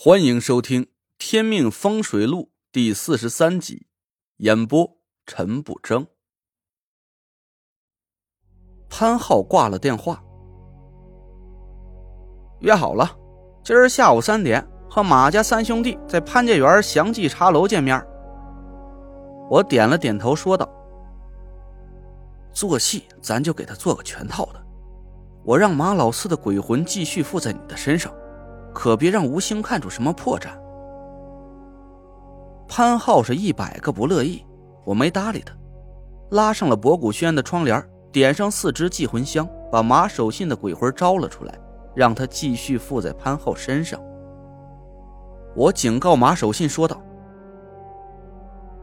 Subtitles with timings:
[0.00, 0.84] 欢迎收听
[1.18, 3.88] 《天命风水录》第四十三集，
[4.36, 6.06] 演播陈不争。
[8.88, 10.22] 潘浩挂了电话，
[12.60, 13.10] 约好了，
[13.64, 18.00] 今儿下午三点和马家三兄弟在潘家园祥记茶楼见面。
[19.50, 20.70] 我点了点头，说道
[22.54, 24.64] ：“做戏，咱就给他做个全套的。
[25.44, 28.14] 我让马老四的鬼魂继续附在你的身上。”
[28.78, 30.50] 可别让吴兴看出什么破绽。
[32.68, 34.46] 潘浩是一百个不乐意，
[34.84, 35.52] 我没搭理他，
[36.30, 41.52] 拉上了博古轩的窗帘，点上四支祭魂香，把马守信的鬼魂招了出来，
[41.92, 44.00] 让他继续附在潘浩身上。
[45.56, 47.02] 我警告马守信说道：“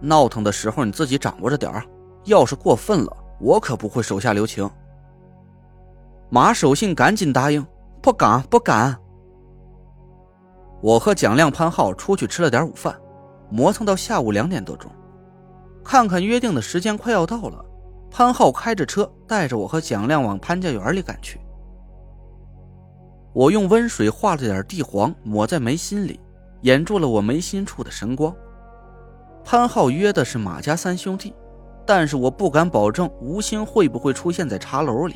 [0.00, 1.84] 闹腾的时候你自己掌握着点儿，
[2.24, 4.66] 要是过分了，我可不会手下留情。”
[6.32, 7.62] 马守信赶紧答应
[8.00, 8.98] ：“不敢，不敢。”
[10.82, 12.98] 我和蒋亮、潘浩出去吃了点午饭，
[13.48, 14.90] 磨蹭到下午两点多钟。
[15.84, 17.64] 看看约定的时间快要到了，
[18.10, 21.40] 潘浩开着车带着我和蒋亮往潘家园里赶去。
[23.32, 26.18] 我用温水化了点地黄抹在眉心里，
[26.62, 28.34] 掩住了我眉心处的神光。
[29.44, 31.32] 潘浩约的是马家三兄弟，
[31.86, 35.14] 但是我不敢保证吴兴会不会出现在茶楼里。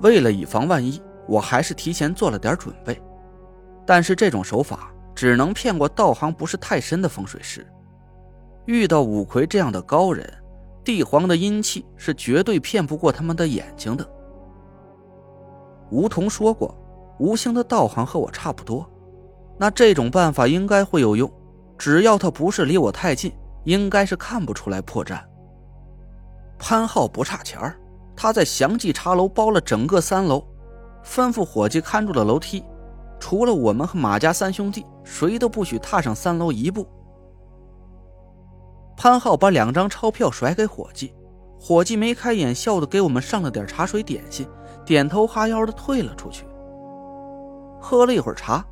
[0.00, 3.00] 为了以防万一，我还是提前做了点准备。
[3.86, 7.66] 但是这种手法只能骗过道行不是太深的风水师。
[8.66, 10.32] 遇到五魁这样的高人，
[10.84, 14.08] 帝皇的阴气是绝对骗不过他们的眼睛的。
[15.90, 16.76] 吴桐说过，
[17.18, 18.88] 吴兴的道行和我差不多，
[19.58, 21.30] 那这种办法应该会有用。
[21.76, 23.32] 只要他不是离我太近，
[23.64, 25.20] 应该是看不出来破绽。
[26.58, 27.76] 潘浩不差钱儿，
[28.14, 30.46] 他在祥记茶楼包了整个三楼，
[31.04, 32.64] 吩咐伙计看住了楼梯。
[33.22, 36.84] 除了我们和马家三兄弟，谁都不许踏上三楼一步。
[38.96, 41.14] 潘浩把两张钞票甩给伙计，
[41.56, 44.44] 伙计眉开眼笑的给我们上了点茶水点心，
[44.84, 46.44] 点头哈腰的退了出去。
[47.80, 48.64] 喝了一会儿茶，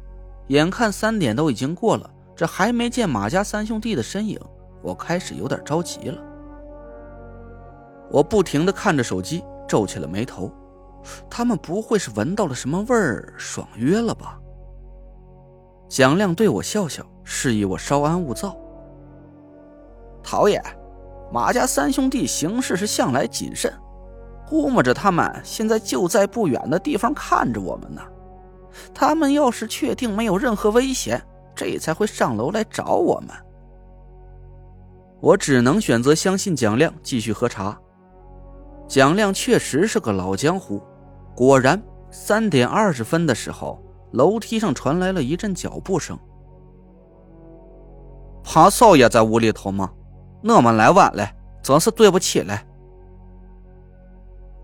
[0.48, 4.36] 眼看三点都已经过了，这还没见马家三兄弟的身影，
[4.82, 6.20] 我开始有点着急了。
[8.10, 10.50] 我不停的看着手机，皱起了眉头，
[11.30, 14.39] 他们不会是闻到了什么味儿，爽约了吧？
[15.90, 18.56] 蒋亮对我笑笑，示意我稍安勿躁。
[20.22, 20.62] 陶爷，
[21.32, 23.74] 马家三兄弟行事是向来谨慎，
[24.48, 28.00] 估摸着他们现在就在不远的地方看着我们呢。
[28.94, 31.20] 他们要是确定没有任何危险，
[31.56, 33.30] 这才会上楼来找我们。
[35.20, 37.76] 我只能选择相信蒋亮，继续喝茶。
[38.86, 40.80] 蒋亮确实是个老江湖，
[41.34, 43.82] 果然，三点二十分的时候。
[44.12, 46.18] 楼梯上传来了一阵脚步声。
[48.42, 49.90] 潘少爷在屋里头吗？
[50.42, 51.28] 我们来晚了，
[51.62, 52.58] 真是对不起了。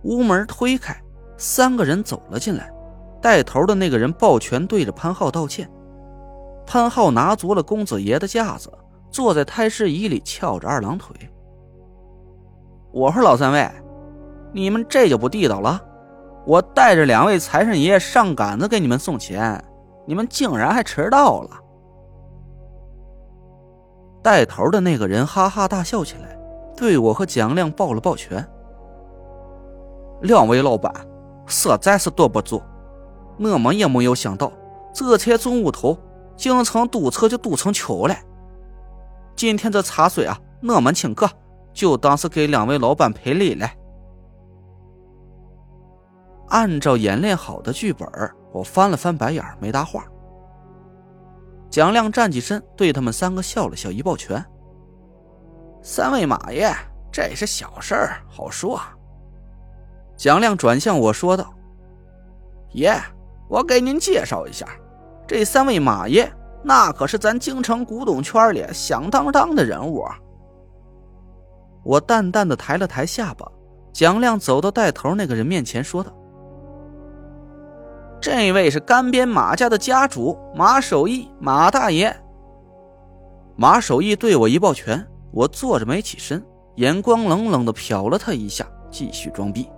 [0.04, 0.96] 屋门推开，
[1.36, 2.72] 三个人走了进来。
[3.20, 5.68] 带头的那个人抱拳对着潘浩道歉。
[6.64, 8.72] 潘浩拿足了公子爷的架子，
[9.10, 11.14] 坐在太师椅里翘着二郎腿。
[12.92, 13.70] 我说老三位，
[14.52, 15.80] 你们这就不地道了。
[16.46, 19.62] 我带着两位财神爷上杆子给你们送钱，
[20.06, 21.50] 你们竟然还迟到了！
[24.22, 26.38] 带头的那个人哈哈大笑起来，
[26.76, 28.46] 对我和蒋亮抱了抱拳。
[30.22, 30.94] 两位老板，
[31.46, 32.62] 实在是对不住，
[33.38, 34.52] 我们也没有想到，
[34.94, 35.98] 这才中午头，
[36.36, 38.14] 京城堵车就堵成球了。
[39.34, 41.28] 今天这茶水啊，我们请客，
[41.72, 43.68] 就当是给两位老板赔礼了。
[46.48, 48.08] 按照演练好的剧本，
[48.52, 50.04] 我翻了翻白眼，没搭话。
[51.68, 54.44] 蒋亮站起身，对他们三个笑了笑，一抱拳
[55.82, 56.72] ：“三位马爷，
[57.10, 58.80] 这是小事儿，好说。”
[60.16, 61.52] 蒋亮转向我说道
[62.72, 62.94] ：“爷，
[63.48, 64.66] 我给您介绍一下，
[65.26, 66.32] 这三位马爷，
[66.62, 70.04] 那可是咱京城古董圈里响当当的人物。”
[71.84, 73.46] 我淡淡的抬了抬下巴。
[73.92, 76.12] 蒋亮走到带头那个人面前，说道。
[78.26, 82.12] 这位是干边马家的家主马守义，马大爷。
[83.54, 86.44] 马守义对我一抱拳，我坐着没起身，
[86.74, 89.70] 眼光冷冷的瞟了他一下，继续装逼。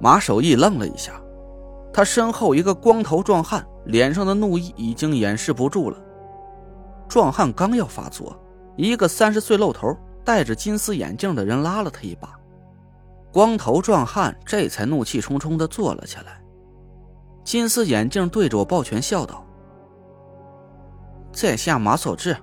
[0.00, 1.12] 马守义愣了一下，
[1.92, 5.96] 他身后一个光头壮汉脸上的怒意已经掩饰不住了。
[7.08, 8.36] 壮汉刚要发作，
[8.74, 12.36] 一个三十岁露头、戴着金丝眼镜的人拉了他一把，
[13.32, 16.42] 光头壮汉这才怒气冲冲的坐了起来。
[17.46, 19.46] 金丝眼镜对着我抱拳笑道
[21.32, 22.36] ：“在下马守志，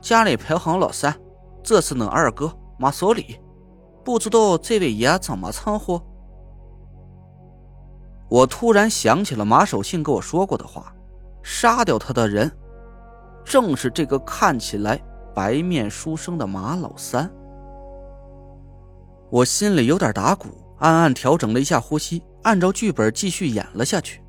[0.00, 1.14] 家里排行老三，
[1.62, 3.38] 这是恁二哥马守礼，
[4.02, 6.00] 不知道这位爷怎么称呼？
[8.30, 10.90] 我突然想起了马守信跟我说过的话，
[11.42, 12.50] 杀掉他的人，
[13.44, 14.98] 正是这个看起来
[15.34, 17.30] 白面书生的马老三。
[19.28, 20.48] 我心里有点打鼓，
[20.78, 24.22] 暗暗调整了一下呼吸，按照剧本继续演了下去。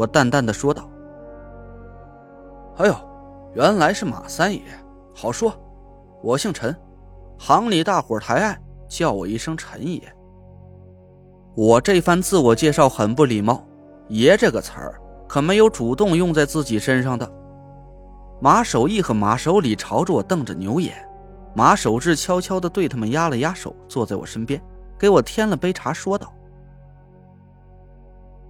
[0.00, 0.88] 我淡淡的说道
[2.80, 2.96] ：“哎呦，
[3.52, 4.62] 原来是马三爷，
[5.14, 5.52] 好说，
[6.22, 6.74] 我姓陈，
[7.38, 8.58] 行里大伙抬爱，
[8.88, 10.02] 叫我一声陈爷。”
[11.54, 13.62] 我这番自我介绍很不礼貌
[14.08, 14.98] ，“爷”这个词儿
[15.28, 17.30] 可没有主动用在自己身上的。
[18.40, 20.96] 马守义和马守礼朝着我瞪着牛眼，
[21.54, 24.58] 马守志悄悄地对他们压了压手，坐在我身边，
[24.98, 26.32] 给我添了杯茶，说道：“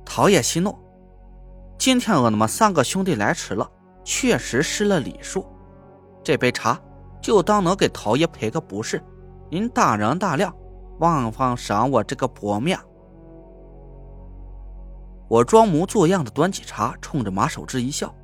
[0.07, 0.73] 陶冶息怒，
[1.81, 3.67] 今天我们三个兄弟来迟了，
[4.05, 5.47] 确实失了礼数，
[6.23, 6.79] 这杯茶
[7.23, 9.03] 就当能给陶爷赔个不是，
[9.49, 10.55] 您大人大量，
[10.99, 12.79] 望望赏我这个薄面。”
[15.27, 18.15] 我装模作样的端起茶，冲着马守志一笑：“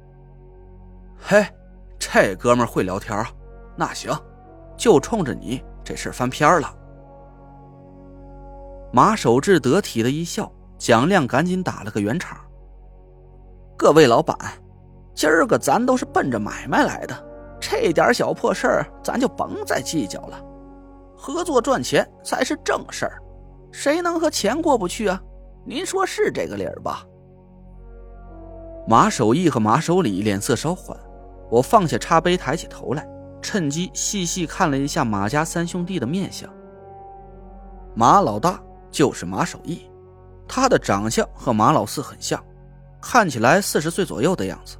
[1.16, 1.42] 嘿，
[1.98, 3.26] 这哥们会聊天啊！
[3.74, 4.14] 那行，
[4.76, 6.76] 就冲着你这事翻篇了。”
[8.92, 12.38] 马守志得体的一笑，蒋亮赶紧打了个圆场
[13.78, 14.34] ：“各位老板，
[15.14, 17.14] 今儿个咱都是奔着买卖来的，
[17.61, 20.43] 这点小破事儿咱就甭再计较了，
[21.14, 23.23] 合作赚钱才是正事儿，
[23.70, 25.20] 谁能和钱过不去啊？”
[25.69, 27.05] 您说是这个理儿吧？
[28.88, 30.99] 马守义和马守礼脸色稍缓，
[31.50, 33.06] 我放下茶杯，抬起头来，
[33.43, 36.49] 趁机细细看了一下马家三兄弟的面相。
[37.94, 38.58] 马老大
[38.90, 39.90] 就是马守义，
[40.49, 42.43] 他的长相和马老四很像，
[43.08, 44.76] 看起来四十岁左右的样子，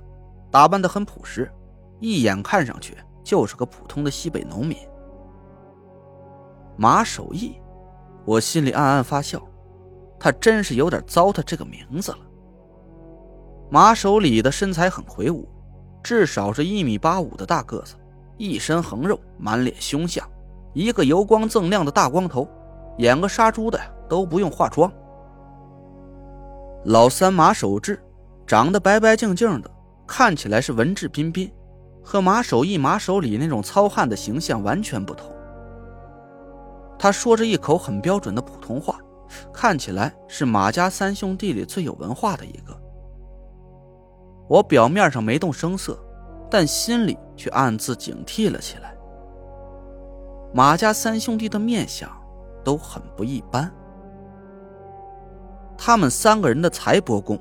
[0.51, 1.49] 打扮的很朴实，
[2.01, 4.77] 一眼看上去就是个普通的西北农民。
[6.77, 7.55] 马守义，
[8.25, 9.41] 我心里暗暗发笑。
[10.19, 12.19] 他真是有点糟蹋这个名字了。
[13.71, 15.49] 马守礼的身材很魁梧，
[16.03, 17.95] 至少是一米八五的大个子，
[18.39, 20.29] 一身横肉，满脸凶相，
[20.75, 22.49] 一个油光锃亮的大光头，
[22.99, 23.79] 演个杀猪的
[24.09, 24.93] 都不用化妆。
[26.87, 28.01] 老三马守志
[28.47, 29.71] 长得白白净净的，
[30.07, 31.53] 看起来是文质彬彬，
[32.03, 35.31] 和马守义、马守礼那种糙汉的形象完全不同。
[36.99, 38.99] 他说着一口很标准的普通话。
[39.53, 42.81] 看起来是马家三兄弟里最有文化的一个。
[44.49, 45.99] 我表面上没动声色，
[46.49, 48.97] 但心里却暗自警惕了起来。
[50.55, 52.09] 马家三兄弟的面相
[52.65, 53.69] 都很不一般，
[55.77, 57.37] 他们三个人的财帛宫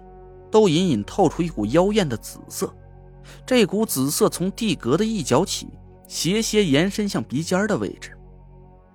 [0.55, 2.73] 都隐隐透出一股妖艳的紫色，
[3.45, 5.67] 这股紫色从地格的一角起，
[6.07, 8.17] 斜斜延伸向鼻尖的位置，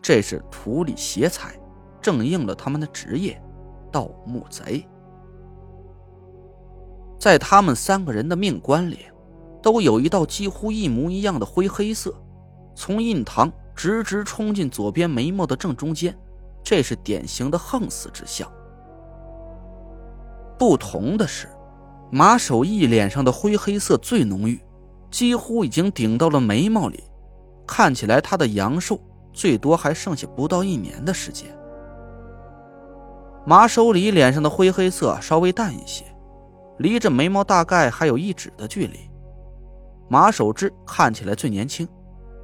[0.00, 1.54] 这是土里邪财。
[2.00, 3.38] 正应了他们的职业，
[3.92, 4.88] 盗墓贼。
[7.18, 9.00] 在他们三个人的命官里，
[9.62, 12.14] 都有一道几乎一模一样的灰黑色，
[12.74, 16.18] 从印堂直直冲进左边眉毛的正中间，
[16.64, 18.50] 这是典型的横死之相。
[20.60, 21.48] 不同的是，
[22.10, 24.60] 马守义脸上的灰黑色最浓郁，
[25.10, 27.02] 几乎已经顶到了眉毛里，
[27.66, 29.00] 看起来他的阳寿
[29.32, 31.48] 最多还剩下不到一年的时间。
[33.46, 36.04] 马守礼脸上的灰黑色稍微淡一些，
[36.76, 38.98] 离着眉毛大概还有一指的距离。
[40.10, 41.88] 马守志看起来最年轻，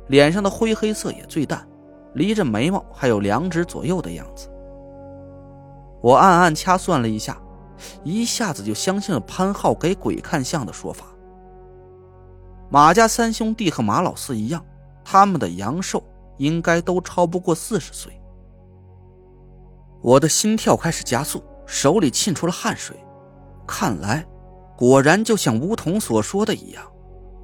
[0.09, 1.69] 脸上的灰黑色也最淡，
[2.15, 4.49] 离着眉毛还有两指左右的样子。
[6.01, 7.37] 我暗暗掐算了一下，
[8.05, 11.07] 一下子就相信了潘浩给鬼看相的说法。
[12.71, 14.65] 马家三兄弟和马老四一样，
[15.05, 16.03] 他们的阳寿
[16.39, 18.13] 应该都超不过四十岁。
[20.03, 22.97] 我的心跳开始加速，手里沁出了汗水。
[23.67, 24.27] 看来，
[24.77, 26.85] 果然就像吴桐所说的一样，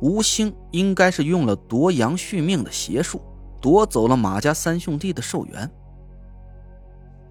[0.00, 3.20] 吴兴应该是用了夺阳续命的邪术，
[3.60, 5.70] 夺走了马家三兄弟的寿元。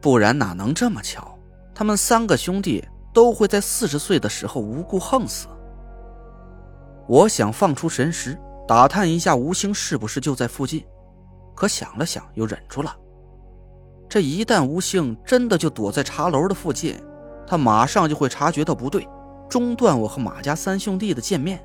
[0.02, 1.38] 不然哪能这么巧？
[1.74, 5.48] 他们三个兄弟都会在四十岁的时候无故横死。
[7.08, 8.38] 我想放出神识，
[8.68, 10.86] 打探一下吴兴是不是就在附近，
[11.56, 12.96] 可想了想，又忍住了。
[14.08, 17.02] 这一旦吴兴真的就躲在茶楼的附近，
[17.46, 19.08] 他马上就会察觉到不对，
[19.50, 21.62] 中断我和马家三兄弟的见面。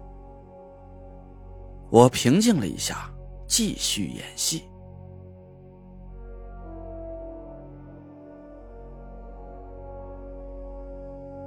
[1.90, 3.10] 我平静了一下，
[3.46, 4.64] 继续演戏。